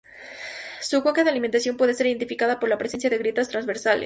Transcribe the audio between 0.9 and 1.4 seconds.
cuenca de